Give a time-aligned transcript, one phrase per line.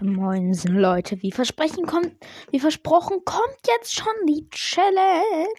[0.00, 1.22] Moinsen, Leute.
[1.22, 2.12] Wie versprechen kommt,
[2.50, 5.54] wie versprochen kommt jetzt schon die Challenge.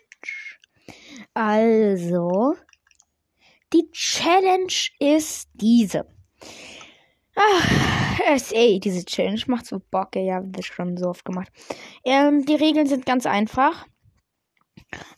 [1.34, 2.56] Also,
[3.74, 6.06] die Challenge ist diese.
[7.36, 11.50] Ach, es, ey, diese Challenge macht so Bock, ey, ja, das schon so oft gemacht.
[12.04, 13.86] Ähm, die Regeln sind ganz einfach.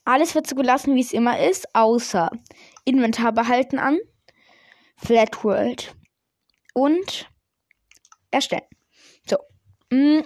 [0.06, 2.32] Alles wird so gelassen, wie es immer ist, außer
[2.86, 4.00] Inventar behalten an,
[4.96, 5.96] Flat World
[6.74, 7.30] und
[8.32, 8.64] erstellen.
[9.92, 10.22] Mm.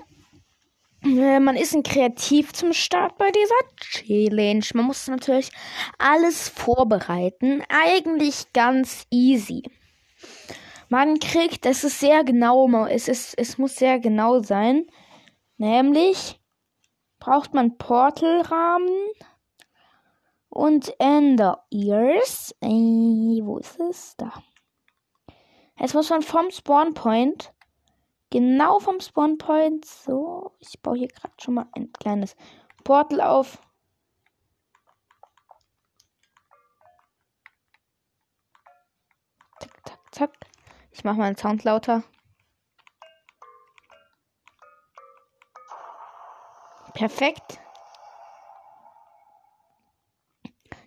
[1.03, 4.65] Äh, man ist ein Kreativ zum Start bei dieser Challenge.
[4.73, 5.51] Man muss natürlich
[5.97, 7.63] alles vorbereiten.
[7.69, 9.63] Eigentlich ganz easy.
[10.89, 14.85] Man kriegt, es ist sehr genau, es, ist, es muss sehr genau sein.
[15.57, 16.39] Nämlich
[17.19, 19.07] braucht man Portalrahmen
[20.49, 22.53] und Ender Ears.
[22.61, 24.15] Äh, wo ist es?
[24.17, 24.43] Da.
[25.79, 27.53] Jetzt muss man vom Spawn Point,
[28.31, 32.35] genau vom Spawn Point, so, ich baue hier gerade schon mal ein kleines
[32.83, 33.61] Portal auf.
[39.59, 40.31] Zack, zack, zack.
[40.91, 42.03] Ich mache mal den Sound lauter.
[46.93, 47.59] Perfekt.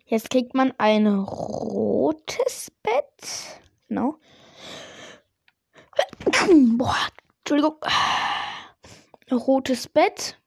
[0.07, 3.61] Jetzt kriegt man ein rotes Bett.
[3.89, 4.19] Genau.
[6.77, 7.09] Boah,
[7.45, 7.77] Entschuldigung.
[9.31, 10.41] Rotes Bett.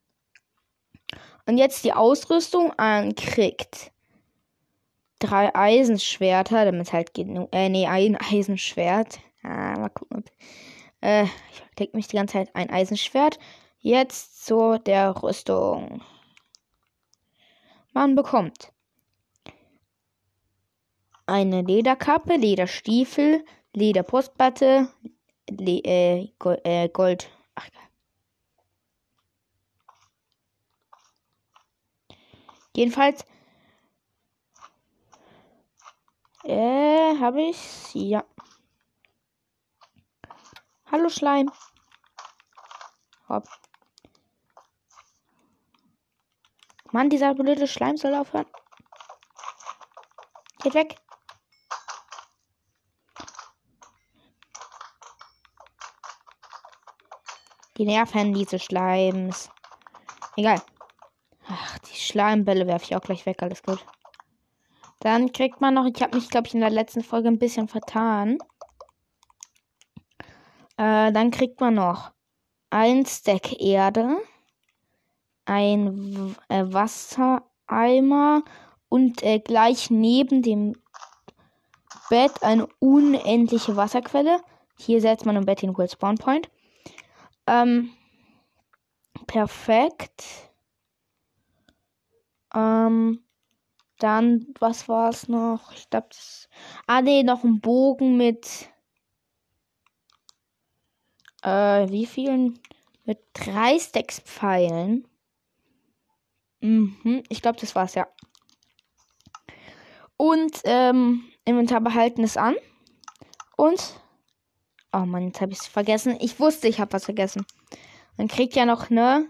[1.46, 3.92] Und jetzt die Ausrüstung ankriegt.
[5.20, 7.50] Drei Eisenschwerter, damit halt genug.
[7.54, 9.20] Äh, nee, ein Eisenschwert.
[9.44, 10.24] Ah, mal gucken.
[11.02, 13.38] Äh, ich krieg mich die ganze Zeit ein Eisenschwert.
[13.78, 16.02] Jetzt zu der Rüstung.
[17.94, 18.74] Man bekommt
[21.28, 24.90] eine Lederkappe, Lederstiefel, Lederbrustplatte,
[25.50, 27.30] Le äh, Gold, äh, Gold.
[27.56, 27.68] Ach,
[32.76, 33.26] Jedenfalls
[36.44, 38.24] äh, habe ich ja.
[40.92, 41.52] Hallo Schleim.
[43.28, 43.48] Hopp.
[46.92, 48.46] Mann, dieser blöde Schleim soll aufhören.
[50.60, 51.07] Geht weg.
[57.78, 59.50] Die nerven diese Schleims.
[60.36, 60.62] Egal.
[61.48, 63.42] Ach, die Schleimbälle werfe ich auch gleich weg.
[63.42, 63.86] Alles gut.
[65.00, 67.68] Dann kriegt man noch, ich habe mich, glaube ich, in der letzten Folge ein bisschen
[67.68, 68.40] vertan.
[70.78, 72.12] Äh, dann kriegt man noch
[72.70, 74.18] ein Stack Erde,
[75.46, 78.44] ein äh, Wassereimer
[78.90, 80.76] und äh, gleich neben dem
[82.10, 84.42] Bett eine unendliche Wasserquelle.
[84.78, 86.50] Hier setzt man im Bett den World Spawn Point.
[87.48, 87.92] Ähm,
[89.26, 90.24] perfekt.
[92.54, 93.24] Ähm,
[94.00, 95.72] dann, was war es noch?
[95.74, 96.50] Ich glaube, das.
[96.86, 98.70] Ah, nee, noch ein Bogen mit.
[101.42, 102.60] Äh, wie vielen?
[103.06, 105.08] Mit drei Stacks Pfeilen.
[106.60, 108.08] Mhm, ich glaube, das war's, ja.
[110.18, 112.56] Und, ähm, Inventar behalten es an.
[113.56, 114.00] Und
[114.94, 116.18] Oh Mann, jetzt habe ich es vergessen.
[116.20, 117.46] Ich wusste, ich habe was vergessen.
[118.16, 119.28] Man kriegt ja noch eine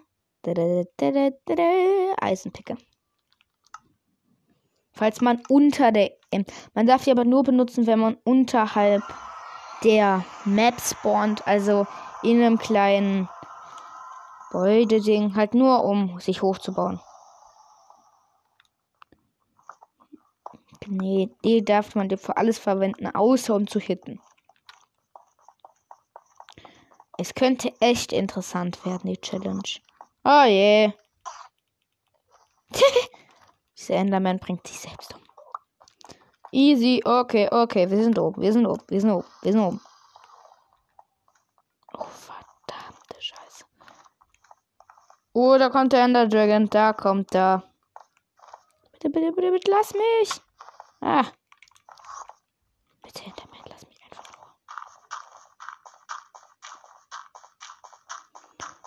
[2.21, 2.77] Eisenpicke.
[4.93, 6.11] Falls man unter der.
[6.73, 9.03] Man darf die aber nur benutzen, wenn man unterhalb
[9.83, 11.47] der Map spawnt.
[11.47, 11.85] Also
[12.23, 13.29] in einem kleinen
[14.51, 15.35] Gebäude-Ding.
[15.35, 16.99] Halt nur, um sich hochzubauen.
[20.89, 24.21] Nee, die darf man für alles verwenden, außer um zu hitten.
[27.17, 29.79] Es könnte echt interessant werden, die Challenge.
[30.23, 30.93] Oh je.
[33.77, 35.21] Dieser Enderman bringt sich selbst um.
[36.51, 39.81] Easy, okay, okay, wir sind oben, wir sind oben, wir sind oben, wir sind oben.
[41.93, 43.65] Oh, verdammte Scheiße.
[45.33, 47.63] Oh, da kommt der Ender Dragon, da kommt er.
[48.93, 50.41] Bitte, bitte, bitte, bitte, lass mich.
[51.01, 51.25] Ah.
[53.03, 53.56] Bitte, Enderman.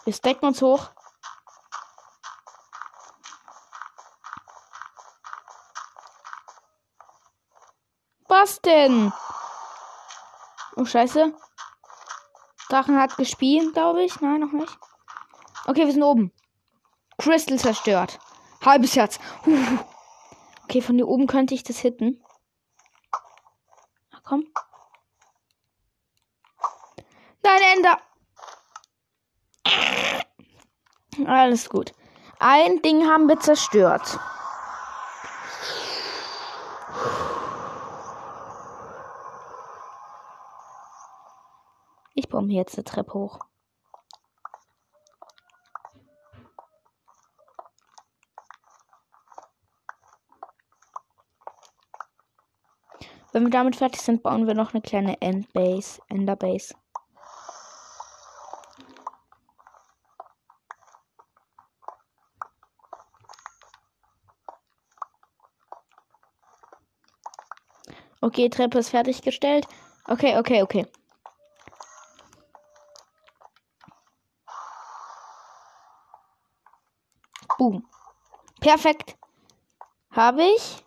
[0.05, 0.91] Wir stacken uns hoch.
[8.29, 9.13] Was denn?
[10.77, 11.35] Oh, scheiße.
[12.69, 14.21] Drachen hat gespielt, glaube ich.
[14.21, 14.79] Nein, noch nicht.
[15.67, 16.33] Okay, wir sind oben.
[17.19, 18.19] Crystal zerstört.
[18.65, 19.19] Halbes Herz.
[19.45, 19.79] Huh.
[20.65, 22.25] Okay, von hier oben könnte ich das hitten.
[24.13, 24.47] Na, komm.
[27.43, 28.01] Nein, Ender.
[31.27, 31.93] Alles gut.
[32.39, 34.19] Ein Ding haben wir zerstört.
[42.15, 43.39] Ich baue mir jetzt eine Treppe hoch.
[53.33, 56.75] Wenn wir damit fertig sind, bauen wir noch eine kleine Endbase, Enderbase.
[68.23, 69.67] Okay, Treppe ist fertiggestellt.
[70.07, 70.87] Okay, okay, okay.
[77.59, 77.87] Boom.
[78.61, 79.17] Perfekt.
[80.13, 80.85] Habe ich.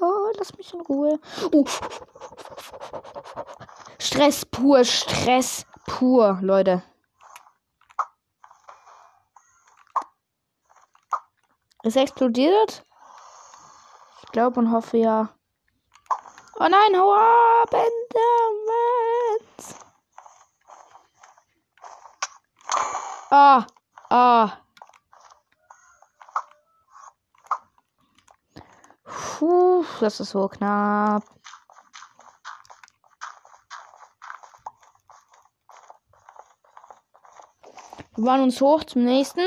[0.00, 1.20] Oh, lass mich in Ruhe.
[1.52, 1.64] Uh.
[3.98, 6.82] Stress pur, Stress pur, Leute.
[11.82, 12.84] Es explodiert?
[14.36, 15.30] Glaube und hoffe ja.
[16.56, 19.06] Oh nein, hau ab, Endermans.
[23.30, 23.66] Ah,
[24.10, 24.58] ah.
[29.04, 31.24] Puh, das ist so knapp.
[38.16, 39.40] Wir waren uns hoch zum nächsten.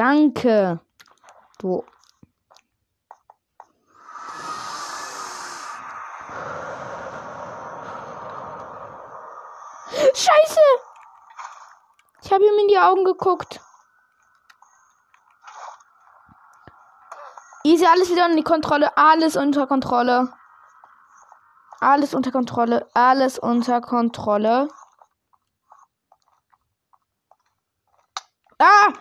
[0.00, 0.80] Danke.
[1.58, 1.84] Du.
[10.14, 10.60] Scheiße!
[12.22, 13.60] Ich habe ihm in die Augen geguckt.
[17.64, 18.96] Easy, alles wieder in die Kontrolle.
[18.96, 20.32] Alles unter Kontrolle.
[21.80, 22.88] Alles unter Kontrolle.
[22.94, 24.68] Alles unter Kontrolle.
[28.58, 28.94] Ah!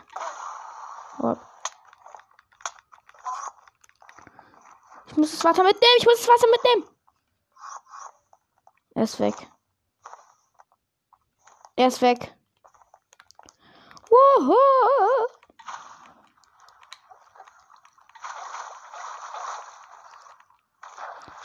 [5.07, 5.95] Ich muss das Wasser mitnehmen.
[5.97, 6.87] Ich muss das Wasser mitnehmen.
[8.95, 9.35] Er ist weg.
[11.75, 12.35] Er ist weg.
[14.09, 14.55] Woohoo!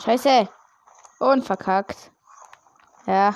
[0.04, 0.48] Scheiße.
[1.18, 2.12] Und verkackt.
[3.06, 3.34] Ja.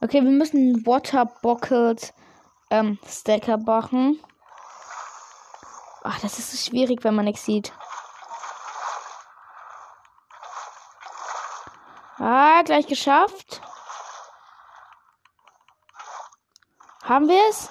[0.00, 2.14] Okay, wir müssen Water Bucket
[2.70, 4.20] ähm, Stacker machen.
[6.08, 7.72] Ach, das ist so schwierig, wenn man nichts sieht.
[12.18, 13.60] Ah, gleich geschafft.
[17.02, 17.68] Haben wir es?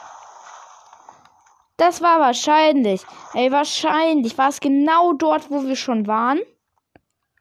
[1.78, 3.06] Das war wahrscheinlich.
[3.34, 6.42] Ey, wahrscheinlich war es genau dort, wo wir schon waren.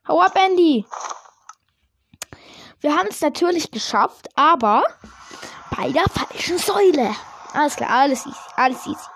[0.07, 0.85] Hau ab, Andy.
[2.79, 4.83] Wir haben es natürlich geschafft, aber
[5.75, 7.13] bei der falschen Säule.
[7.53, 9.14] Alles klar, alles easy, alles easy.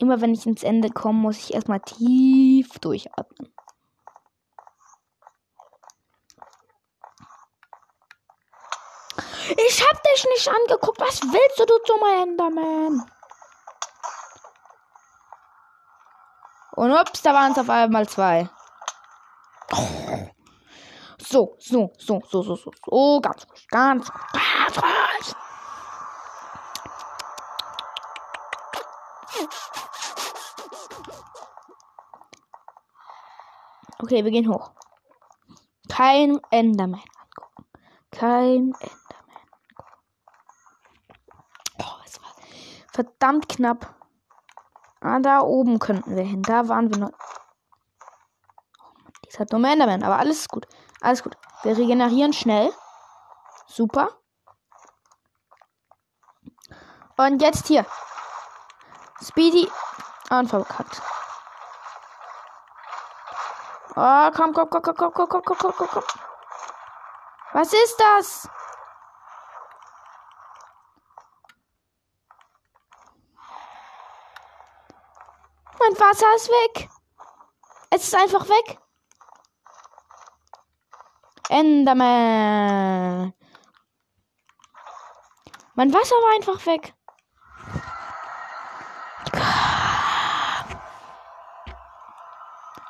[0.00, 3.52] Immer wenn ich ins Ende komme, muss ich erstmal tief durchatmen.
[9.66, 11.00] Ich hab dich nicht angeguckt.
[11.00, 13.10] Was willst du, du dummer Enderman?
[16.72, 18.48] Und ups, da waren es auf einmal zwei.
[21.18, 24.10] So, so, so, so, so, so, so, ganz ganz ruhig, ganz
[34.08, 34.70] Okay, wir gehen hoch.
[35.90, 37.68] Kein Enderman angucken.
[38.10, 39.36] Kein Enderman
[39.68, 39.94] angucken.
[41.78, 42.32] Oh, es war
[42.90, 43.94] verdammt knapp.
[45.02, 46.40] Ah, da oben könnten wir hin.
[46.40, 47.10] Da waren wir noch.
[48.80, 50.02] Oh Mann, dieser dumme Enderman.
[50.02, 50.66] Aber alles ist gut.
[51.02, 51.36] Alles gut.
[51.62, 52.72] Wir regenerieren schnell.
[53.66, 54.08] Super.
[57.18, 57.84] Und jetzt hier.
[59.20, 59.70] Speedy.
[60.30, 61.02] Und verkackt.
[64.00, 66.04] Oh, komm, komm, komm, komm, komm, komm, komm, komm, komm, komm.
[67.52, 68.48] Was ist das?
[75.80, 76.88] Mein Wasser ist weg.
[77.90, 78.78] Es ist einfach weg.
[81.48, 83.34] Enderman.
[85.74, 86.94] Mein Wasser war einfach weg.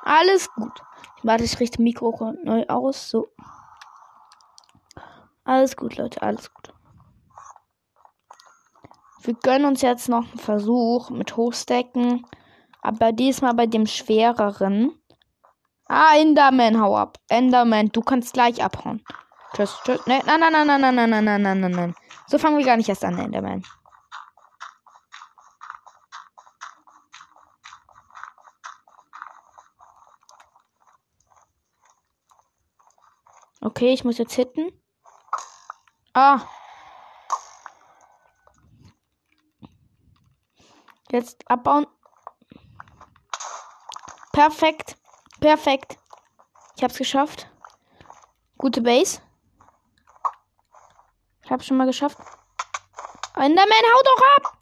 [0.05, 0.83] Alles gut.
[1.23, 3.11] Warte, ich richte Mikro neu aus.
[3.11, 3.29] So.
[5.45, 6.73] Alles gut, Leute, alles gut.
[9.23, 12.27] Wir gönnen uns jetzt noch einen Versuch mit Hochstecken.
[12.81, 14.93] Aber diesmal bei dem schwereren.
[15.89, 17.19] Ah, Enderman, hau ab.
[17.29, 19.03] Enderman, du kannst gleich abhauen.
[19.55, 20.01] Tschüss, tschüss.
[20.07, 21.95] Nein, nein, nein, nein, nein, nein, nein, nein, nein, nein, nein.
[22.27, 23.65] So fangen wir gar nicht erst an, Enderman.
[33.61, 34.71] Okay, ich muss jetzt hitten.
[36.15, 36.41] Ah.
[41.11, 41.87] Jetzt abbauen.
[44.33, 44.97] Perfekt.
[45.41, 45.99] Perfekt.
[46.77, 47.51] Ich hab's geschafft.
[48.57, 49.21] Gute Base.
[51.43, 52.19] Ich hab's schon mal geschafft.
[53.35, 54.59] Enderman, hau doch ab!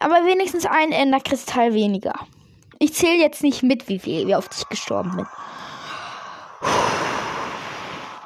[0.00, 2.14] Aber wenigstens ein Enderkristall weniger.
[2.78, 5.26] Ich zähle jetzt nicht mit, wie viel, wie oft ich gestorben bin.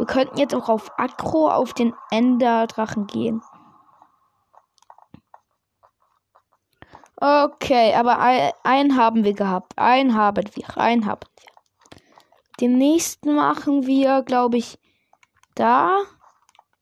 [0.08, 3.42] Könnten jetzt auch auf Akro auf den Enderdrachen gehen.
[7.16, 9.76] Okay, aber ein, einen haben wir gehabt.
[9.76, 10.76] Einen haben wir.
[10.78, 12.00] Einen haben wir.
[12.58, 14.78] Den nächsten machen wir, glaube ich,
[15.54, 15.98] da.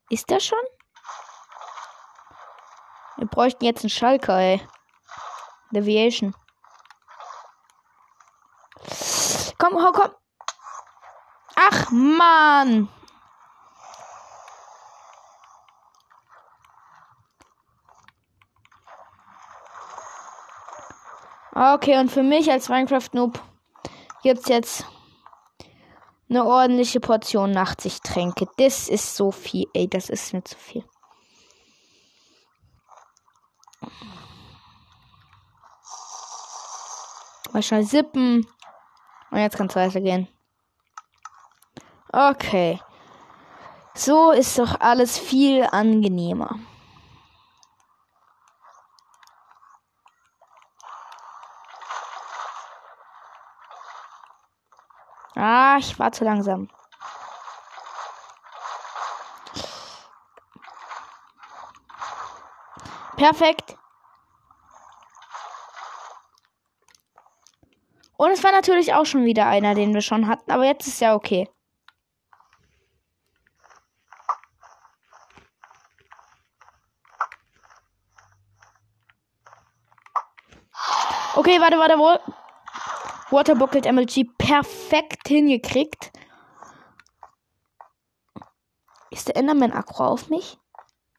[0.09, 0.57] Ist der schon?
[3.17, 4.61] Wir bräuchten jetzt einen Schalker, ey.
[5.71, 6.33] Deviation.
[9.57, 10.11] Komm, komm, komm.
[11.55, 12.87] Ach, Mann.
[21.59, 23.41] Okay, und für mich als Minecraft-Noob
[24.21, 24.85] gibt es jetzt
[26.29, 28.47] eine ordentliche Portion Nachtsichttränke.
[28.57, 30.83] Das ist so viel, ey, das ist mir zu viel.
[37.59, 38.45] Schnell sippen.
[39.31, 40.27] Und jetzt kann es weitergehen.
[42.13, 42.79] Okay.
[43.95, 46.59] So ist doch alles viel angenehmer.
[55.77, 56.69] Ich war zu langsam.
[63.15, 63.77] Perfekt.
[68.17, 71.01] Und es war natürlich auch schon wieder einer, den wir schon hatten, aber jetzt ist
[71.01, 71.47] ja okay.
[81.35, 82.46] Okay, warte, warte, wo?
[83.29, 86.11] Waterbucket MLG perfekt hingekriegt.
[89.09, 90.57] Ist der Enderman Akro auf mich?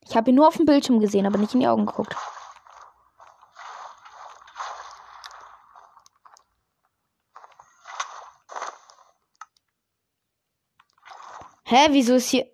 [0.09, 2.17] Ich habe ihn nur auf dem Bildschirm gesehen, aber nicht in die Augen geguckt.
[11.65, 12.47] Hä, wieso ist hier...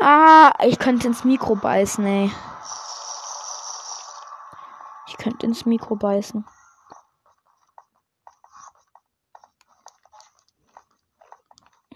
[0.00, 2.30] Ah, ich könnte ins Mikro beißen, ey
[5.28, 6.44] könnte ins Mikro beißen.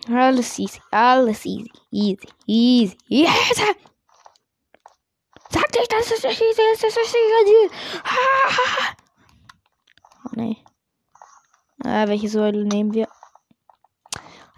[0.08, 2.98] Alles easy, alles easy, easy, easy.
[3.06, 3.56] Yes!
[5.48, 7.70] Sagte ich, dass es nicht easy ist, das ist easy.
[10.24, 10.56] Oh nee.
[11.84, 13.08] Äh, welche Säule nehmen wir?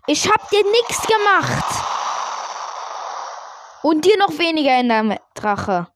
[0.06, 1.64] Ich hab dir nichts gemacht.
[3.82, 5.93] Und dir noch weniger in der Drache.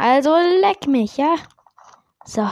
[0.00, 1.34] Also leck mich, ja?
[2.24, 2.42] So.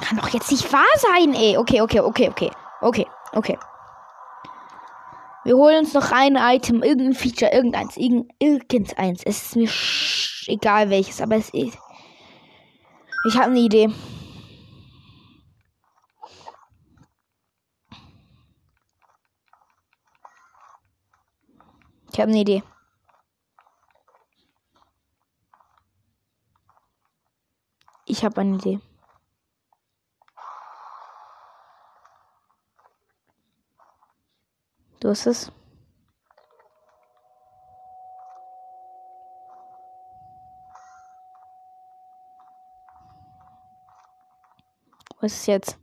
[0.00, 1.58] Kann doch jetzt nicht wahr sein, ey.
[1.58, 2.50] Okay, okay, okay, okay.
[2.80, 3.58] Okay, okay.
[5.44, 9.22] Wir holen uns noch ein Item, irgendein Feature, irgendeins, irgend, irgendeins.
[9.24, 9.68] Es ist mir
[10.46, 11.78] egal welches, aber es ist.
[13.26, 13.90] Ich habe eine Idee.
[22.10, 22.62] Ich habe eine Idee.
[28.06, 28.80] Ich habe eine Idee.
[35.04, 35.52] Du hast es.
[45.20, 45.78] Was ist jetzt?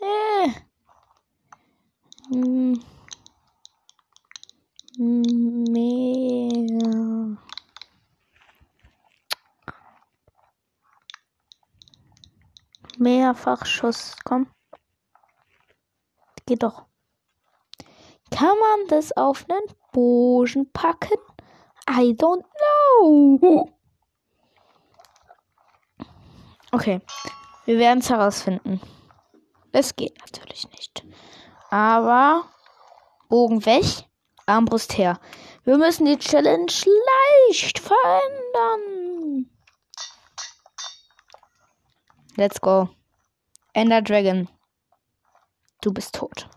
[0.00, 0.50] Äh.
[2.32, 2.82] Hm.
[12.98, 13.15] Mehr.
[13.26, 14.14] Mehrfachschuss.
[14.24, 14.46] Komm.
[16.46, 16.84] Geht doch.
[18.30, 21.18] Kann man das auf einen Bogen packen?
[21.90, 23.72] I don't know.
[26.70, 27.00] Okay,
[27.64, 28.80] wir werden es herausfinden.
[29.72, 31.04] Es geht natürlich nicht.
[31.70, 32.44] Aber
[33.28, 33.84] Bogen weg,
[34.46, 35.18] Armbrust her.
[35.64, 36.72] Wir müssen die Challenge
[37.48, 39.50] leicht verändern.
[42.36, 42.88] Let's go.
[43.76, 44.48] Ender Dragon.
[45.82, 46.48] Du bist tot.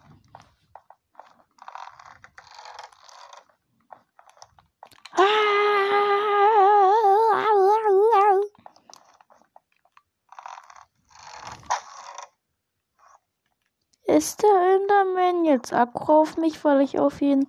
[14.05, 17.45] Ist der Enderman jetzt aggro auf mich, weil ich auf ihn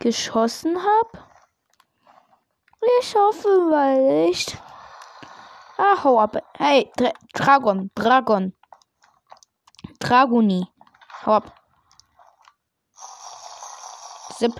[0.00, 1.24] geschossen habe?
[3.00, 4.58] Ich hoffe mal nicht.
[5.78, 6.36] Ah, hau ab.
[6.58, 8.52] Hey, Dra Dragon, Dragon.
[10.04, 10.68] Dragoni.
[11.24, 11.52] Hau ab.
[14.36, 14.52] Zip.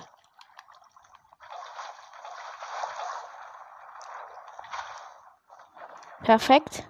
[6.22, 6.88] Perfekt.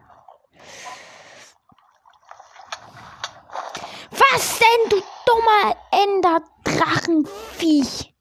[4.11, 8.15] Was denn, du dummer Enderdrachenviech?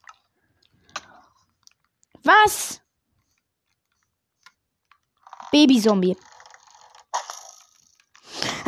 [2.24, 2.82] Was?
[5.52, 6.18] Babyzombie.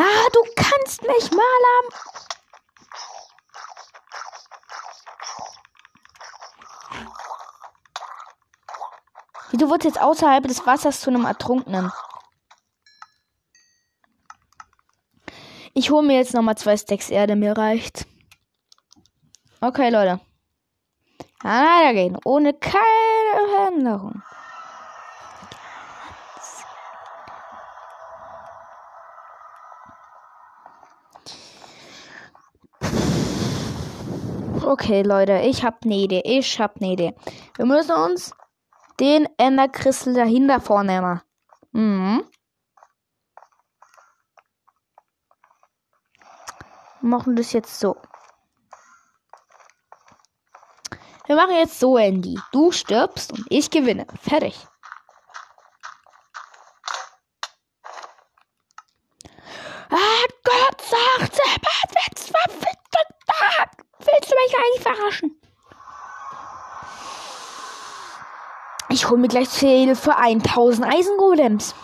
[0.06, 1.42] Ah, du kannst mich mal
[1.80, 1.86] am.
[9.54, 11.92] Du wurdest jetzt außerhalb des Wassers zu einem Ertrunkenen.
[15.74, 18.06] Ich hole mir jetzt nochmal zwei Stacks Erde, mir reicht.
[19.60, 20.20] Okay, Leute.
[21.42, 22.20] Weitergehen.
[22.26, 24.22] Ohne keine Veränderung.
[34.66, 36.22] Okay, Leute, ich hab ne Idee.
[36.26, 37.14] Ich hab ne Idee.
[37.56, 38.34] Wir müssen uns
[39.00, 41.22] den Enderkristall dahinter vornehmen.
[41.72, 42.24] Mhm.
[47.06, 47.96] machen das jetzt so.
[51.28, 52.38] Wir machen jetzt so, Andy.
[52.52, 54.06] Du stirbst und ich gewinne.
[54.22, 54.56] Fertig.
[59.90, 62.34] Ah Gott, sagt willst,
[64.06, 65.42] willst du mich eigentlich verarschen?
[68.90, 71.76] Ich hole mir gleich Zähle für 1000 Eisengolems.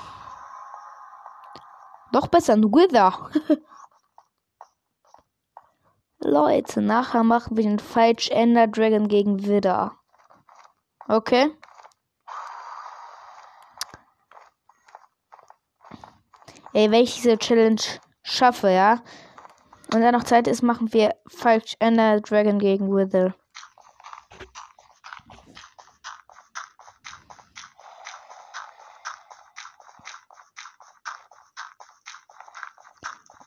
[2.11, 3.29] Doch besser, nur Wither.
[6.23, 9.97] Leute, nachher machen wir den Falsch Ender Dragon gegen Widder.
[11.07, 11.51] Okay?
[16.73, 17.81] Ey, wenn ich diese Challenge
[18.23, 19.01] schaffe, ja,
[19.93, 23.33] und dann noch Zeit ist, machen wir Falsch Ender Dragon gegen Wither.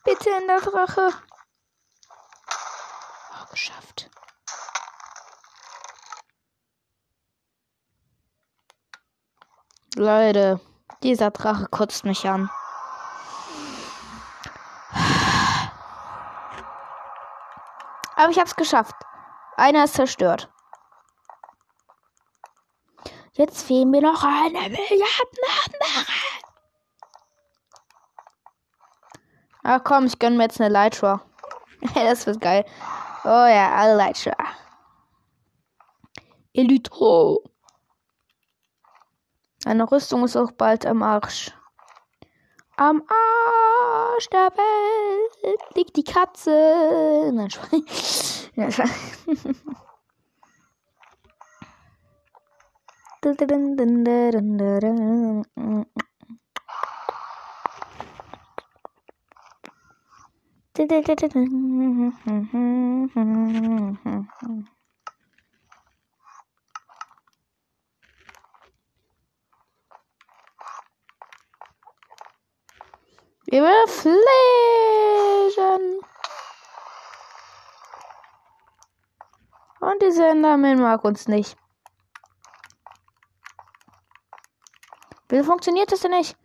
[0.05, 1.11] Bitte in der Drache.
[9.97, 10.61] Leute,
[11.05, 12.51] dieser Drache kotzt mich an.
[18.25, 18.95] Aber ich hab's geschafft.
[19.59, 20.51] Einer ist zerstört.
[23.35, 26.07] Jetzt fehlen mir noch eine Milliarde andere.
[29.63, 31.21] Ach komm, ich gönn mir jetzt eine Leitra.
[31.95, 32.65] das wird geil.
[33.25, 34.35] Oh ja, alle Leitra.
[36.55, 37.45] Elytro.
[39.67, 41.53] Eine Rüstung ist auch bald am Arsch.
[42.77, 47.31] Am Arsch der Welt liegt die Katze.
[47.33, 48.51] Nein, Spaß.
[48.57, 48.69] Ja,
[73.47, 73.59] Spaß.
[73.59, 74.25] Überfliegen.
[79.81, 81.57] Und dieser Enderman mag uns nicht.
[85.29, 86.37] Wie funktioniert das denn nicht?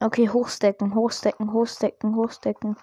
[0.00, 2.76] Okay, hochstecken, hochstecken, hochstecken, hochstecken.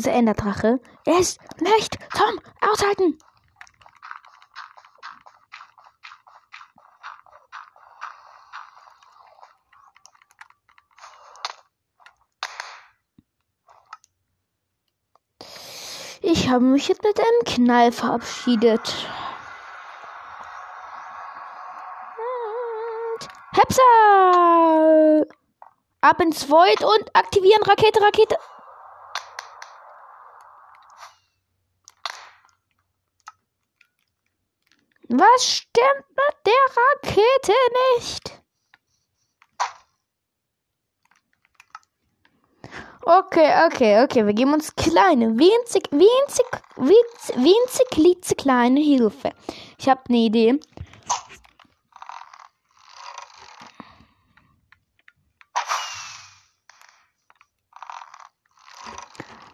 [0.00, 3.18] Dieser Enderdrache ist nicht zum Aushalten.
[16.22, 19.06] Ich habe mich jetzt mit einem Knall verabschiedet.
[23.12, 23.82] Und Hepsa!
[26.00, 28.38] Ab ins Void und aktivieren Rakete, Rakete.
[35.20, 37.52] Was stimmt mit der Rakete
[37.94, 38.42] nicht?
[43.02, 44.24] Okay, okay, okay.
[44.24, 49.32] Wir geben uns kleine, winzig, winzig, winzig, winzig, winzig kleine Hilfe.
[49.76, 50.58] Ich habe eine Idee.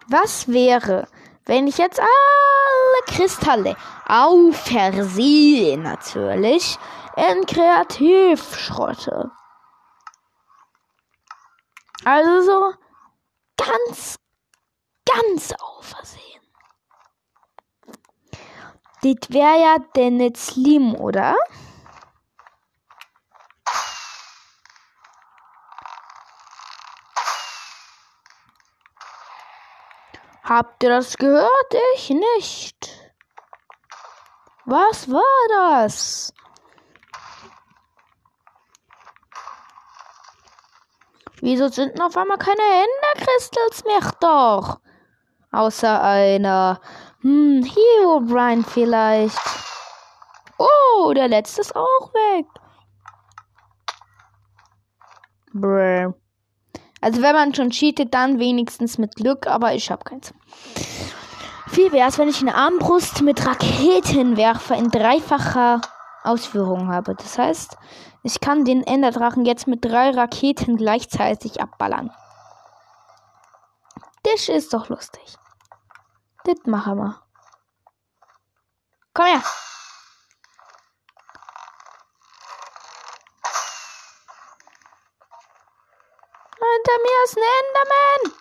[0.06, 1.08] Was wäre,
[1.46, 6.78] wenn ich jetzt alle Kristalle auf Versehen natürlich
[7.16, 9.30] in Kreativ schrotte?
[12.04, 12.72] Also so
[13.56, 14.16] ganz,
[15.04, 16.22] ganz auf Versehen.
[19.02, 21.36] Das wäre ja denn nicht slim, oder?
[30.48, 31.74] Habt ihr das gehört?
[31.96, 33.10] Ich nicht.
[34.64, 36.32] Was war das?
[41.40, 44.78] Wieso sind auf einmal keine Endercrystals mehr doch?
[45.50, 46.80] Außer einer.
[47.22, 49.36] Hm, Hero Brian vielleicht.
[50.58, 52.46] Oh, der letzte ist auch weg.
[55.52, 56.14] Brr.
[57.06, 60.34] Also wenn man schon cheatet, dann wenigstens mit Glück, aber ich habe keins.
[61.68, 65.82] Viel wäre es, wenn ich eine Armbrust mit Raketenwerfer in dreifacher
[66.24, 67.14] Ausführung habe.
[67.14, 67.78] Das heißt,
[68.24, 72.10] ich kann den Enderdrachen jetzt mit drei Raketen gleichzeitig abballern.
[74.24, 75.36] Das ist doch lustig.
[76.42, 77.22] Das machen wir.
[79.14, 79.42] Komm her.
[86.86, 88.38] Hinter mir ist ein Enderman.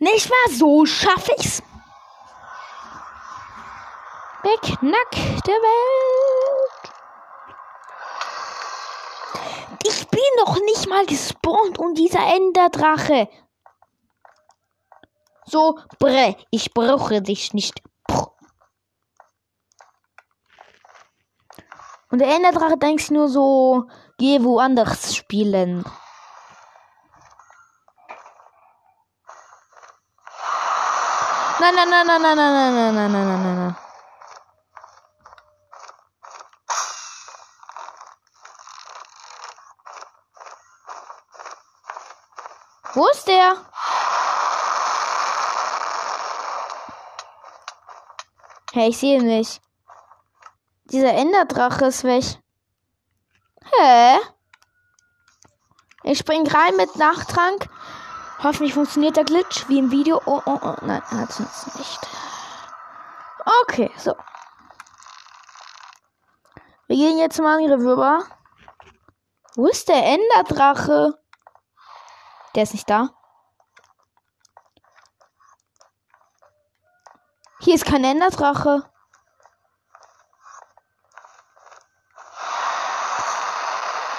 [0.00, 0.52] Nicht wahr?
[0.52, 1.62] So schaffe ich's.
[4.42, 6.92] Beknackte Welt.
[9.84, 13.28] Ich bin noch nicht mal gespawnt und dieser Enderdrache.
[15.44, 17.82] So, bre, ich brauche dich nicht.
[22.10, 23.88] Und der Enderdrache denkt nur so,
[24.18, 25.84] geh woanders spielen.
[31.58, 33.76] Nein, nein, nein, nein, nein, nein, nein, nein, nein, nein, nein, nein.
[42.94, 43.56] Wo ist der?
[48.72, 49.60] Hey, ich sehe ihn nicht.
[50.90, 52.24] Dieser Enderdrache ist weg.
[53.64, 54.18] Hä?
[56.04, 57.68] Ich spring rein mit Nachttrank.
[58.42, 60.20] Hoffentlich funktioniert der Glitch wie im Video.
[60.24, 60.76] Oh, oh, oh.
[60.82, 62.00] Nein, hat es nicht.
[63.62, 64.14] Okay, so.
[66.86, 68.24] Wir gehen jetzt zum Angriff rüber.
[69.56, 71.18] Wo ist der Enderdrache?
[72.54, 73.10] Der ist nicht da.
[77.58, 78.88] Hier ist kein Enderdrache.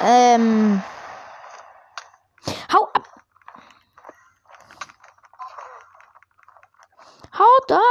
[0.09, 0.81] Ähm.
[2.71, 3.03] Hau ab.
[7.37, 7.81] Haut ab.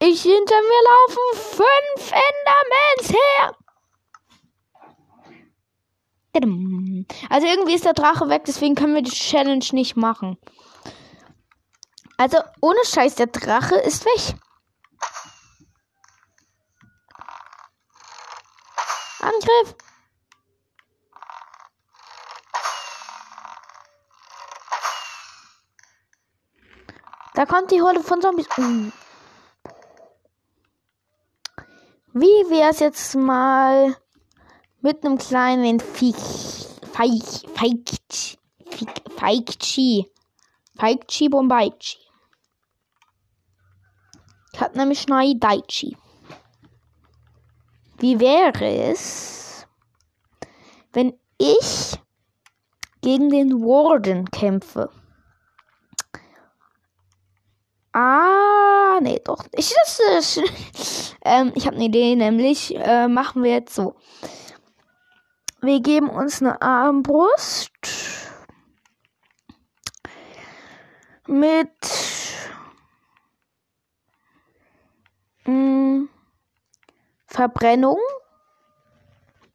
[0.00, 3.56] Ich hinter mir laufen fünf Endermans her.
[7.30, 10.36] Also irgendwie ist der Drache weg, deswegen können wir die Challenge nicht machen.
[12.18, 14.36] Also ohne Scheiß, der Drache ist weg.
[19.34, 19.76] Angriff.
[27.34, 28.46] Da kommt die Horde von Zombies.
[28.56, 28.90] Uh.
[32.12, 33.96] Wie wär's jetzt mal
[34.80, 36.68] mit einem kleinen Viech?
[36.92, 38.38] Feich, Feigchi.
[39.16, 40.12] Feigchi.
[40.78, 41.98] Feigchi Bombaichi.
[44.52, 45.96] Ich hab nämlich Schnei Daichi.
[48.04, 49.66] Wie wäre es,
[50.92, 51.98] wenn ich
[53.00, 54.90] gegen den Warden kämpfe.
[57.94, 59.74] Ah, nee, doch nicht.
[59.86, 60.38] Das
[61.24, 63.96] ähm, ich habe eine Idee, nämlich äh, machen wir jetzt so.
[65.62, 67.72] Wir geben uns eine Armbrust
[71.26, 71.70] mit
[75.46, 76.08] mh, hm,
[77.34, 77.98] Verbrennung.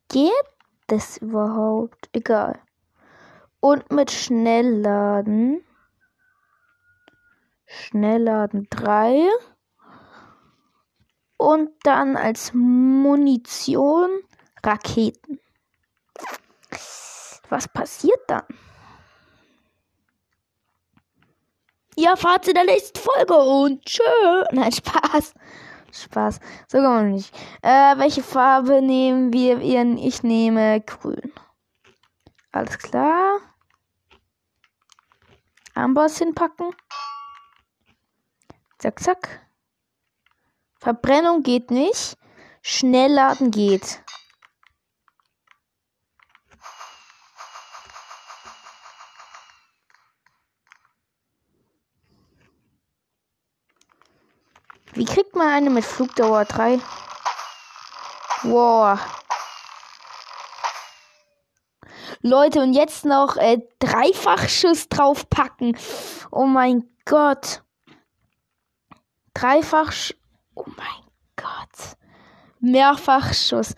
[0.10, 0.34] Geht
[0.88, 2.10] das überhaupt?
[2.12, 2.60] Egal.
[3.62, 5.64] Und mit Schnellladen.
[7.66, 9.30] Schnellladen 3.
[11.38, 14.10] Und dann als Munition
[14.62, 15.40] Raketen.
[17.48, 18.44] Was passiert dann?
[21.96, 24.04] Ja, fahrt in der nächsten Folge und tschö.
[24.52, 25.34] Nein, Spaß.
[25.92, 26.40] Spaß.
[26.68, 27.34] So kann man nicht.
[27.62, 29.60] Äh, welche Farbe nehmen wir?
[29.62, 31.32] Ich nehme grün.
[32.52, 33.40] Alles klar.
[35.76, 36.76] Amboss hinpacken.
[38.80, 39.48] Zack, zack.
[40.80, 42.18] Verbrennung geht nicht.
[42.62, 44.02] Schnellladen geht.
[54.94, 56.80] Wie kriegt man eine mit Flugdauer 3?
[58.44, 59.00] Wow.
[62.22, 65.78] Leute, und jetzt noch äh, Dreifachschuss draufpacken.
[66.32, 67.64] Oh mein Gott.
[69.34, 69.94] Dreifach.
[70.56, 71.04] Oh mein
[71.38, 71.98] Gott.
[72.60, 73.76] Mehrfachschuss.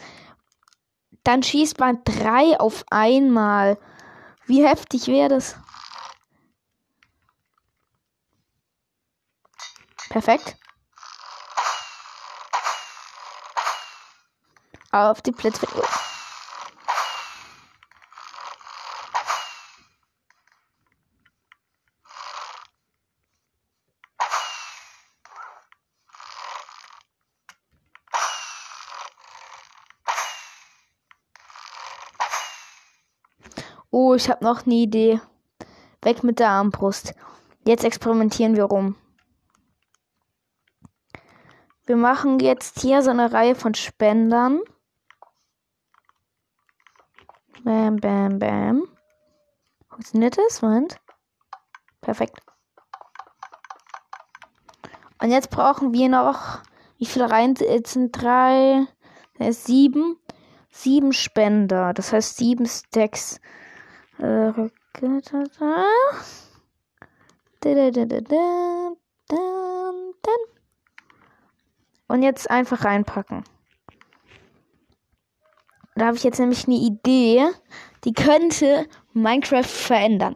[1.24, 3.78] Dann schießt man drei auf einmal.
[4.48, 5.56] Wie heftig wäre das?
[10.10, 10.58] Perfekt.
[14.92, 15.66] Auf die Plätze.
[33.94, 35.22] Oh, ich habe noch eine Idee.
[36.02, 37.14] Weg mit der Armbrust.
[37.66, 38.96] Jetzt experimentieren wir rum.
[41.86, 44.62] Wir machen jetzt hier so eine Reihe von Spendern.
[47.64, 48.84] Bam, bam, bam.
[49.90, 50.62] Funktioniert das?
[50.62, 51.00] Moment.
[52.02, 52.40] Perfekt.
[55.22, 56.64] Und jetzt brauchen wir noch,
[56.98, 58.88] wie viele Reihen jetzt sind drei,
[59.38, 60.18] sieben,
[60.72, 61.94] sieben Spender.
[61.94, 63.40] Das heißt sieben Stacks.
[72.08, 73.44] Und jetzt einfach reinpacken.
[75.96, 77.50] Da habe ich jetzt nämlich eine Idee,
[78.04, 80.36] die könnte Minecraft verändern.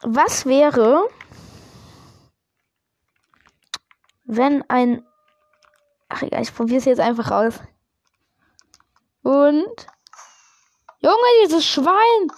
[0.00, 1.08] Was wäre,
[4.24, 5.04] wenn ein...
[6.08, 7.60] Ach egal, ich probiere es jetzt einfach aus.
[9.22, 9.86] Und
[11.00, 12.32] Junge, dieses Schwein.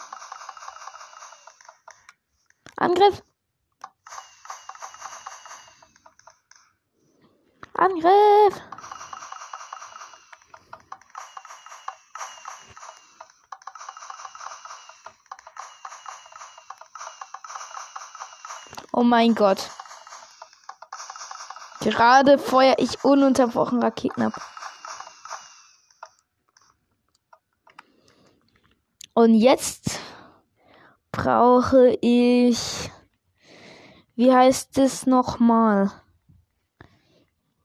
[2.77, 3.23] Angriff.
[7.75, 8.70] Angriff.
[19.01, 19.71] Oh mein Gott.
[21.81, 24.35] Gerade feuer ich ununterbrochen Raketen ab.
[29.15, 30.01] Und jetzt
[31.13, 32.91] brauche ich.
[34.17, 35.91] Wie heißt es nochmal?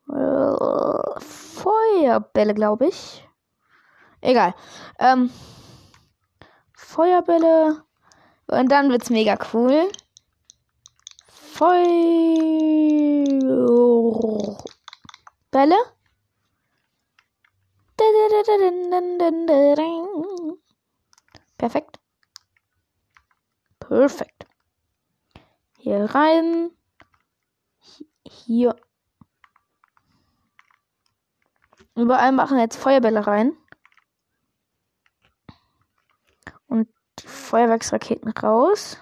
[0.08, 3.28] Äh, Feuerbälle, glaube ich.
[4.22, 4.54] Egal.
[4.98, 5.30] Ähm,
[6.72, 7.84] Feuerbälle.
[8.46, 9.90] Und dann wird's mega cool.
[11.56, 11.86] Feuerbälle.
[21.56, 21.98] Perfekt.
[23.78, 24.46] Perfekt.
[25.78, 26.72] Hier rein.
[28.26, 28.76] Hier.
[31.94, 33.56] Überall machen jetzt Feuerbälle rein.
[36.66, 36.90] Und
[37.20, 38.98] die Feuerwerksraketen raus.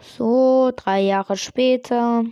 [0.00, 2.24] So, drei Jahre später.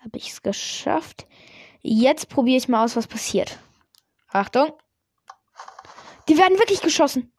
[0.00, 1.26] Habe ich es geschafft.
[1.82, 3.58] Jetzt probiere ich mal aus, was passiert.
[4.28, 4.72] Achtung.
[6.28, 7.32] Die werden wirklich geschossen.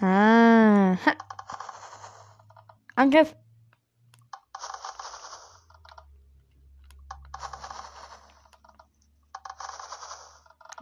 [0.00, 0.96] Ah.
[1.04, 1.12] Ha.
[2.96, 3.34] Angriff.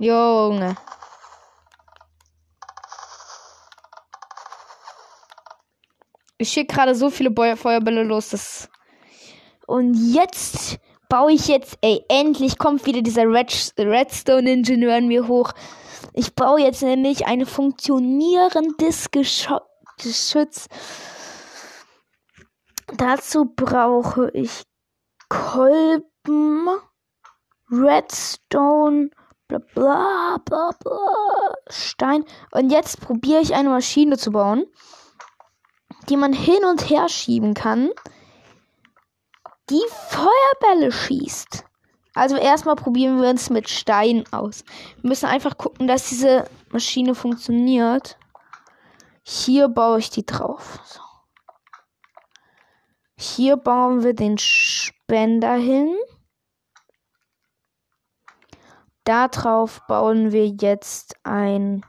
[0.01, 0.77] Junge.
[6.39, 8.31] Ich schicke gerade so viele Beu Feuerbälle los.
[8.31, 8.71] Das
[9.67, 10.79] Und jetzt
[11.11, 15.53] baue ich jetzt, ey, endlich kommt wieder dieser Red Redstone-Ingenieur in mir hoch.
[16.15, 20.69] Ich baue jetzt nämlich ein funktionierendes Geschütz.
[22.97, 24.63] Dazu brauche ich
[25.29, 26.71] Kolben,
[27.71, 29.11] Redstone,
[29.59, 32.25] bla bla bla bla, Stein.
[32.53, 34.67] Und jetzt probiere ich eine Maschine zu bauen
[36.09, 37.91] die man hin und her schieben kann,
[39.71, 41.65] die Feuerbälle schießt.
[42.15, 44.65] Also erstmal probieren wir uns mit Stein aus.
[45.01, 48.19] Wir müssen einfach gucken, dass diese Maschine funktioniert.
[49.23, 50.81] Hier baue ich die drauf.
[50.85, 51.01] So.
[53.17, 55.95] Hier bauen wir den Spender hin.
[59.11, 61.85] Darauf bauen wir jetzt ein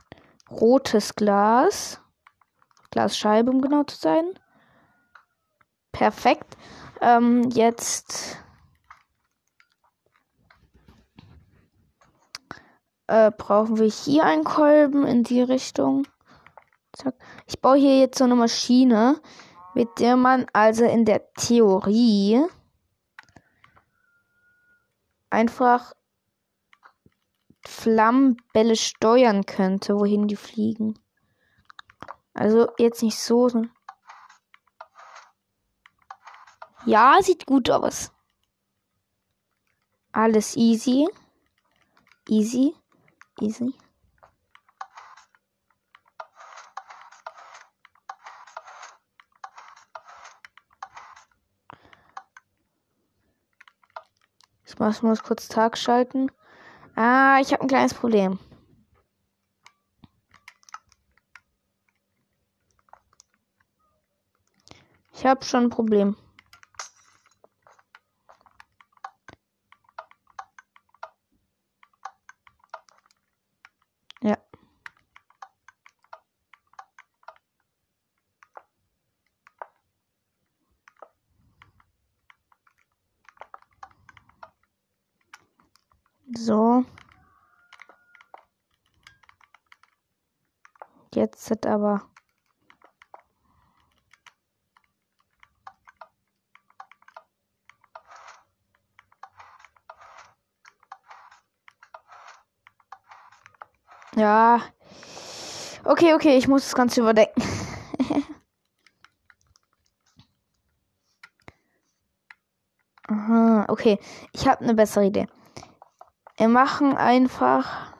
[0.50, 2.00] rotes Glas.
[2.90, 4.24] Glasscheibe, um genau zu sein.
[5.92, 6.56] Perfekt.
[7.00, 8.38] Ähm, jetzt
[13.06, 16.08] äh, brauchen wir hier einen Kolben in die Richtung.
[16.92, 17.14] Zack.
[17.46, 19.20] Ich baue hier jetzt so eine Maschine,
[19.74, 22.44] mit der man also in der Theorie
[25.30, 25.94] einfach
[27.66, 30.98] Flammenbälle steuern könnte, wohin die fliegen.
[32.34, 33.48] Also jetzt nicht so.
[36.86, 38.12] Ja, sieht gut aus.
[40.12, 41.08] Alles easy.
[42.28, 42.74] Easy.
[43.40, 43.74] Easy.
[54.64, 56.30] Ich muss kurz Tag schalten.
[56.94, 58.38] Ah, ich habe ein kleines Problem.
[65.14, 66.16] Ich habe schon ein Problem.
[74.22, 74.36] Ja.
[86.34, 86.84] So.
[91.32, 92.02] Jetzt aber.
[104.14, 104.60] Ja.
[105.84, 107.42] Okay, okay, ich muss das Ganze überdenken.
[113.08, 113.98] Aha, okay.
[114.32, 115.26] Ich habe eine bessere Idee.
[116.36, 117.91] Wir machen einfach.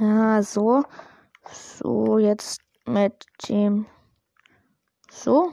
[0.00, 0.82] Ja, so.
[1.52, 3.86] So, jetzt mit dem.
[5.10, 5.52] So.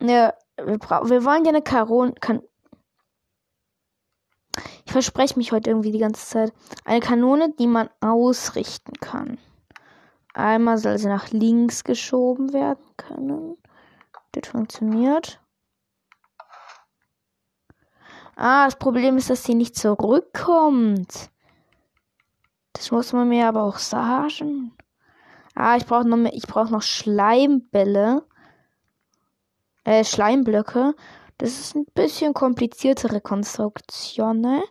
[0.00, 2.42] Ja, wir, wir wollen ja eine Karon kan
[4.86, 6.52] ich verspreche mich heute irgendwie die ganze Zeit.
[6.84, 9.38] Eine Kanone, die man ausrichten kann.
[10.34, 13.56] Einmal soll sie nach links geschoben werden können.
[14.32, 15.40] Das funktioniert.
[18.36, 21.30] Ah, das Problem ist, dass sie nicht zurückkommt.
[22.74, 24.76] Das muss man mir aber auch sagen.
[25.54, 28.26] Ah, ich brauche noch, ich brauche noch Schleimbälle.
[29.84, 30.94] Äh, Schleimblöcke.
[31.38, 34.62] Das ist ein bisschen kompliziertere Konstruktion, ne?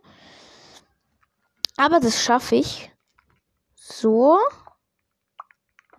[1.78, 2.92] Aber das schaffe ich.
[3.76, 4.38] So.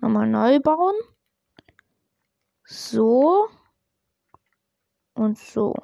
[0.00, 0.94] Nochmal neu bauen.
[2.64, 3.48] So.
[5.14, 5.74] Und so.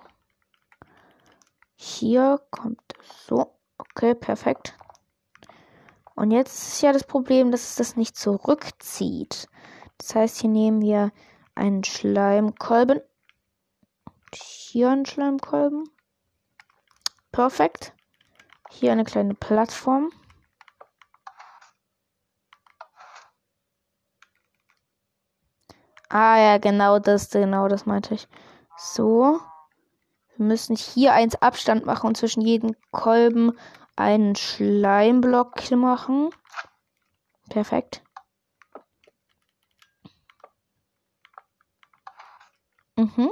[1.77, 3.59] Hier kommt es so.
[3.79, 4.75] Okay, perfekt.
[6.21, 9.49] Und jetzt ist ja das Problem, dass es das nicht zurückzieht.
[9.97, 11.13] Das heißt, hier nehmen wir
[11.55, 13.01] einen Schleimkolben
[14.71, 15.91] hier einen Schleimkolben.
[17.33, 17.93] Perfekt.
[18.71, 20.11] Hier eine kleine Plattform.
[26.09, 28.29] Ah ja, genau das, genau das meinte ich.
[28.77, 29.41] So.
[30.37, 33.59] Wir müssen hier eins Abstand machen und zwischen jedem Kolben
[34.01, 36.31] einen Schleimblock machen.
[37.49, 38.03] Perfekt.
[42.97, 43.31] Mhm.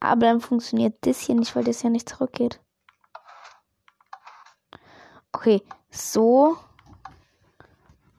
[0.00, 2.60] Aber dann funktioniert das hier nicht, weil das ja nicht zurückgeht.
[5.32, 6.56] Okay, so.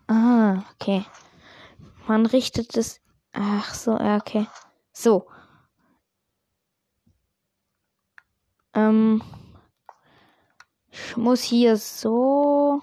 [0.07, 1.05] Ah, okay.
[2.07, 3.01] Man richtet es.
[3.33, 4.47] Ach so, okay.
[5.01, 5.25] So.
[8.73, 9.23] Ähm.
[10.91, 12.81] Ich muss hier so.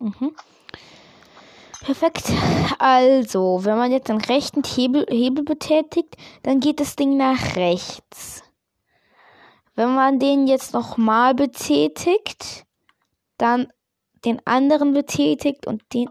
[0.00, 0.34] Mhm.
[1.82, 2.32] Perfekt.
[2.80, 8.42] Also, wenn man jetzt den rechten Hebel, Hebel betätigt, dann geht das Ding nach rechts.
[9.76, 12.66] Wenn man den jetzt nochmal betätigt,
[13.40, 13.72] dann
[14.24, 16.10] den anderen betätigt und den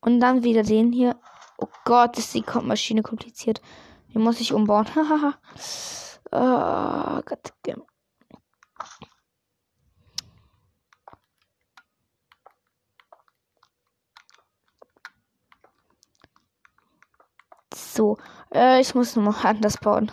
[0.00, 1.18] und dann wieder den hier.
[1.58, 3.60] Oh Gott, ist die Maschine kompliziert.
[4.12, 4.86] Die muss ich umbauen.
[4.94, 5.34] Hahaha.
[6.30, 7.52] oh Gott.
[17.74, 18.18] So,
[18.52, 20.12] äh, ich muss noch anders bauen.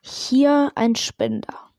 [0.00, 1.69] Hier ein Spender.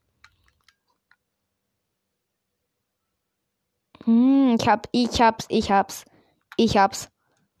[4.04, 6.04] Hm, ich hab, ich hab's, ich hab's.
[6.56, 7.08] Ich hab's.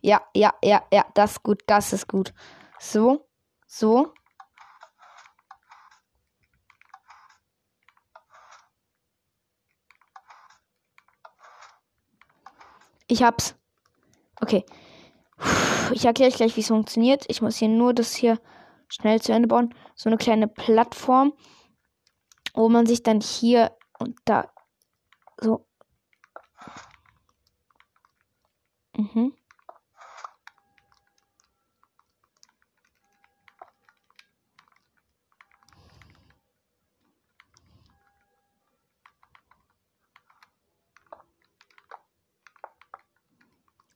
[0.00, 2.34] Ja, ja, ja, ja, das ist gut, das ist gut.
[2.78, 3.28] So,
[3.66, 4.12] so.
[13.06, 13.54] Ich hab's.
[14.40, 14.64] Okay.
[15.92, 17.24] Ich erkläre euch gleich, wie es funktioniert.
[17.28, 18.40] Ich muss hier nur das hier
[18.88, 19.74] schnell zu Ende bauen.
[19.94, 21.34] So eine kleine Plattform,
[22.54, 24.50] wo man sich dann hier und da
[25.40, 25.66] so.
[29.02, 29.32] Mhm.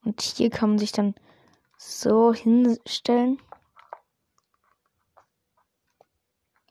[0.04, 1.14] Und hier kann man sich dann
[1.76, 3.38] so hinstellen.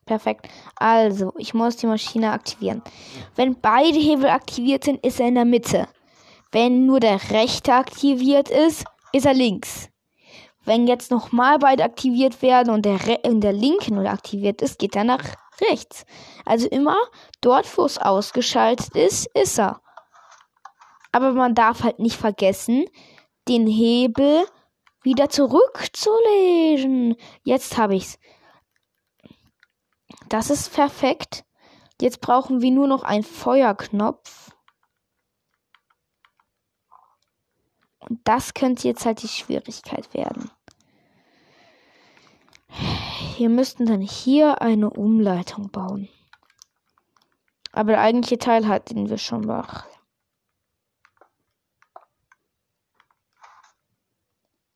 [0.05, 0.49] Perfekt.
[0.75, 2.81] Also, ich muss die Maschine aktivieren.
[3.35, 5.87] Wenn beide Hebel aktiviert sind, ist er in der Mitte.
[6.51, 9.89] Wenn nur der rechte aktiviert ist, ist er links.
[10.63, 14.95] Wenn jetzt nochmal beide aktiviert werden und der, Re der linke nur aktiviert ist, geht
[14.95, 15.23] er nach
[15.69, 16.05] rechts.
[16.43, 16.97] Also immer
[17.41, 19.81] dort, wo es ausgeschaltet ist, ist er.
[21.11, 22.85] Aber man darf halt nicht vergessen,
[23.47, 24.45] den Hebel
[25.03, 27.15] wieder zurückzulegen.
[27.43, 28.17] Jetzt habe ich's.
[30.29, 31.45] Das ist perfekt.
[32.01, 34.51] Jetzt brauchen wir nur noch einen Feuerknopf.
[38.07, 40.51] Und das könnte jetzt halt die Schwierigkeit werden.
[43.37, 46.09] Wir müssten dann hier eine Umleitung bauen.
[47.71, 49.89] Aber der eigentliche Teil hatten wir schon gemacht.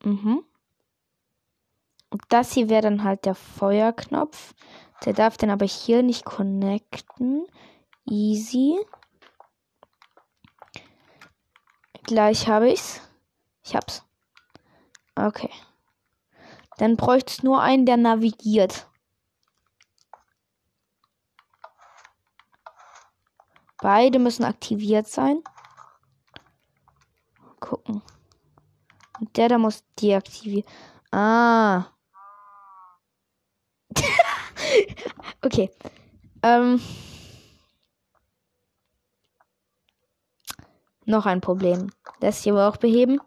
[0.04, 0.44] Mhm.
[2.10, 4.54] Und das hier wäre dann halt der Feuerknopf.
[5.06, 7.46] Der darf dann aber hier nicht connecten.
[8.10, 8.78] Easy.
[12.04, 13.02] Gleich habe ich's.
[13.70, 14.04] Ich hab's.
[15.14, 15.52] Okay.
[16.78, 18.90] Dann bräuchte es nur einen, der navigiert.
[23.78, 25.44] Beide müssen aktiviert sein.
[27.60, 28.02] Gucken.
[29.20, 30.68] Und der da muss deaktivieren.
[31.12, 31.86] Ah.
[35.46, 35.70] okay.
[36.42, 36.82] Ähm.
[41.06, 41.92] Noch ein Problem.
[42.20, 43.22] Das hier wir auch beheben.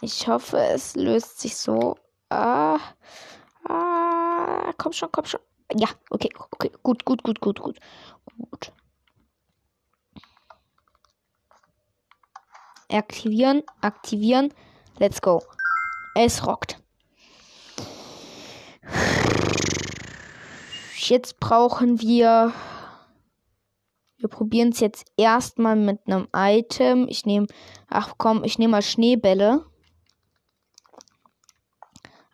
[0.00, 1.96] Ich hoffe, es löst sich so.
[2.28, 2.78] Ah.
[3.64, 4.72] Ah.
[4.76, 5.40] Komm schon, komm schon.
[5.74, 6.70] Ja, okay, okay.
[6.82, 7.78] Gut, gut, gut, gut, gut.
[8.50, 8.72] Gut.
[12.90, 14.52] Aktivieren, aktivieren.
[14.98, 15.42] Let's go.
[16.14, 16.80] Es rockt.
[20.96, 22.52] Jetzt brauchen wir.
[24.18, 27.06] Wir probieren es jetzt erstmal mit einem Item.
[27.08, 27.46] Ich nehme.
[27.88, 29.64] Ach komm, ich nehme mal Schneebälle.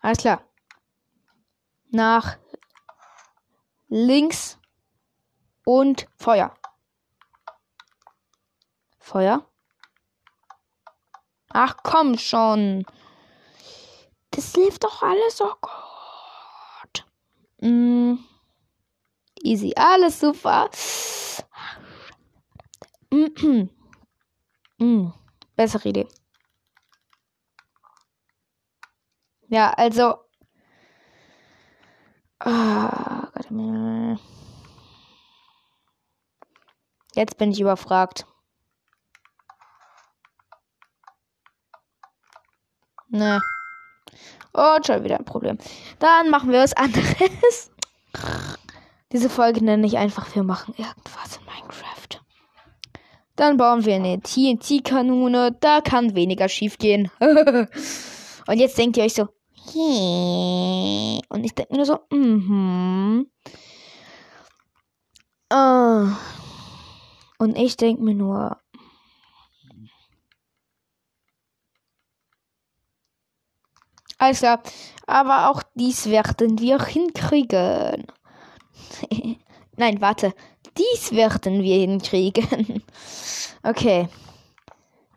[0.03, 0.42] Alles klar.
[1.90, 2.36] Nach
[3.88, 4.59] links
[5.64, 6.53] und Feuer.
[8.98, 9.46] Feuer.
[11.50, 12.84] Ach komm schon.
[14.32, 17.07] Das lief doch alles so gut.
[17.61, 18.14] Mm.
[19.40, 20.68] Easy, alles super.
[23.11, 23.68] Mm.
[24.78, 25.12] Mm.
[25.55, 26.09] Bessere Idee.
[29.53, 30.14] Ja, also.
[32.38, 34.18] Ah, oh Gott.
[37.14, 38.26] Jetzt bin ich überfragt.
[43.11, 43.42] Ne.
[44.55, 45.59] Und schon wieder ein Problem.
[45.98, 47.70] Dann machen wir was anderes.
[49.12, 52.22] Diese Folge nenne ich einfach, wir machen irgendwas in Minecraft.
[53.36, 55.59] Dann bauen wir eine TNT-Kanone.
[55.61, 57.11] Da kann weniger schief gehen.
[57.20, 59.28] Und jetzt denkt ihr euch so,
[61.28, 63.30] und ich denke mir so, mhm.
[65.52, 66.08] Uh.
[67.38, 68.56] Und ich denke mir nur,
[74.18, 74.62] alles klar,
[75.06, 78.06] aber auch dies werden wir hinkriegen.
[79.76, 80.32] Nein, warte,
[80.78, 82.82] dies werden wir hinkriegen.
[83.62, 84.08] okay.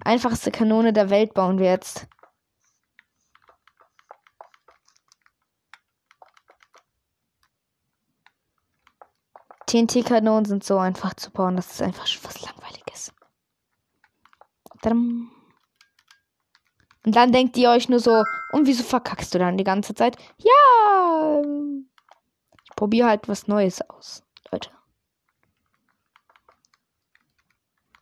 [0.04, 2.08] Einfachste Kanone der Welt bauen wir jetzt.
[9.68, 13.14] TNT-Kanonen sind so einfach zu bauen, das ist einfach schon was Langweiliges.
[17.04, 20.18] Und dann denkt ihr euch nur so, und wieso verkackst du dann die ganze Zeit?
[20.38, 21.42] Ja,
[22.64, 24.70] ich probiere halt was Neues aus, Leute.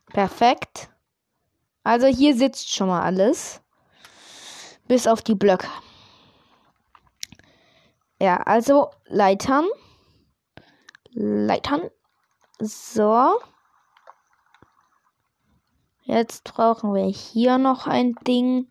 [0.06, 0.90] Perfekt.
[1.82, 3.60] Also hier sitzt schon mal alles.
[4.86, 5.68] Bis auf die Blöcke.
[8.20, 9.66] Ja, also Leitern.
[11.14, 11.90] Leitern.
[12.58, 13.40] So.
[16.02, 18.70] Jetzt brauchen wir hier noch ein Ding.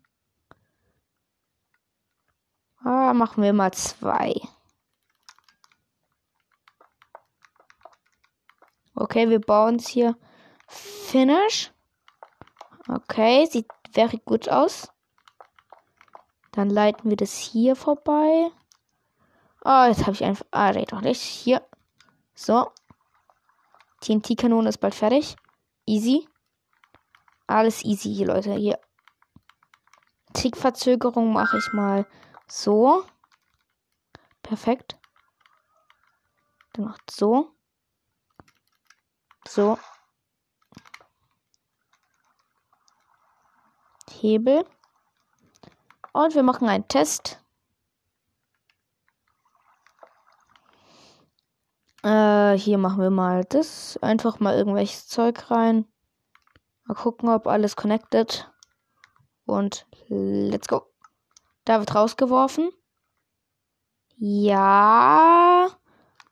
[2.84, 4.34] Ah, machen wir mal zwei.
[8.94, 10.16] Okay, wir bauen es hier.
[10.68, 11.72] Finish.
[12.88, 14.92] Okay, sieht very gut aus.
[16.52, 18.50] Dann leiten wir das hier vorbei.
[19.64, 20.46] Oh, jetzt habe ich einfach.
[20.50, 21.22] Ah, doch nicht.
[21.22, 21.66] Hier.
[22.44, 22.70] So.
[24.00, 25.34] TNT-Kanone ist bald fertig.
[25.86, 26.28] Easy.
[27.46, 28.52] Alles easy hier, Leute.
[28.52, 28.78] Hier.
[30.34, 32.06] Tickverzögerung mache ich mal
[32.46, 33.06] so.
[34.42, 34.98] Perfekt.
[36.74, 37.54] Dann macht so.
[39.48, 39.78] So.
[44.20, 44.66] Hebel.
[46.12, 47.42] Und wir machen einen Test.
[52.04, 53.96] Äh, hier machen wir mal das.
[54.02, 55.86] Einfach mal irgendwelches Zeug rein.
[56.84, 58.52] Mal gucken, ob alles connected.
[59.46, 60.82] Und let's go.
[61.64, 62.70] Da wird rausgeworfen.
[64.16, 65.70] Ja.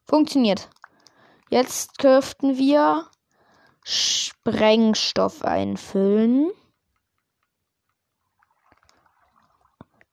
[0.05, 0.69] Funktioniert.
[1.49, 3.09] Jetzt dürften wir
[3.83, 6.51] Sprengstoff einfüllen.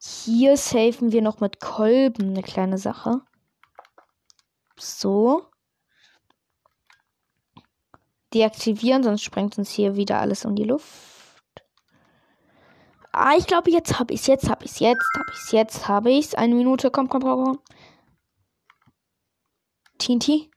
[0.01, 3.21] Hier safen wir noch mit Kolben eine kleine Sache.
[4.77, 5.48] So
[8.33, 10.87] deaktivieren, sonst sprengt uns hier wieder alles um die Luft.
[13.11, 15.51] Ah, ich glaube, jetzt habe ich es, jetzt habe ich es, jetzt habe ich es,
[15.51, 16.35] jetzt habe ich es.
[16.35, 17.59] Eine Minute, komm, komm, komm, komm.
[19.97, 20.49] TNT.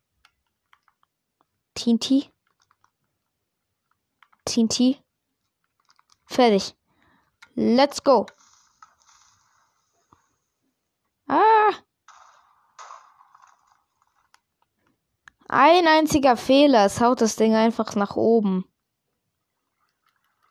[1.75, 2.31] TNT.
[4.45, 5.03] TNT.
[6.27, 6.75] Fertig.
[7.55, 8.27] Let's go.
[11.27, 11.73] Ah.
[15.55, 16.87] Ein einziger Fehler.
[16.87, 18.65] Es haut das Ding einfach nach oben.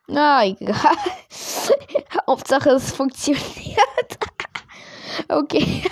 [0.05, 0.75] Na, egal.
[2.27, 4.19] Hauptsache es funktioniert.
[5.27, 5.81] okay.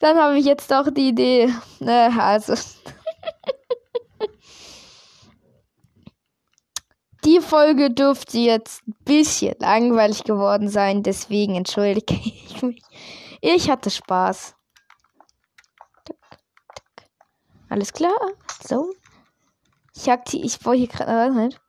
[0.00, 1.52] Dann habe ich jetzt auch die Idee.
[1.80, 2.54] Äh, also.
[7.26, 11.02] die Folge dürfte jetzt ein bisschen langweilig geworden sein.
[11.02, 12.82] Deswegen entschuldige ich mich.
[13.42, 14.56] Ich hatte Spaß.
[17.74, 18.14] Alles klar.
[18.64, 18.94] So.
[19.96, 21.10] Ich aktiv, ich wollte hier gerade.
[21.10, 21.60] Äh, halt.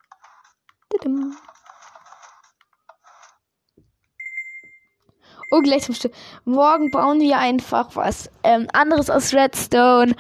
[5.49, 6.13] Oh, gleich zum Stück.
[6.43, 10.13] Morgen bauen wir einfach was ähm, anderes aus Redstone.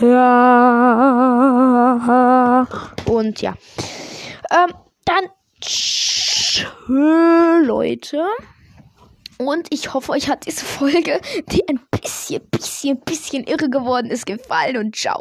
[0.00, 0.16] Ja.
[3.06, 3.54] Und ja.
[4.50, 4.74] Ähm,
[5.04, 5.26] dann
[5.60, 6.66] tschö,
[7.62, 8.26] Leute.
[9.38, 11.20] Und ich hoffe, euch hat diese Folge,
[11.52, 15.16] die ein bisschen, bisschen, bisschen irre geworden ist, gefallen und ciao.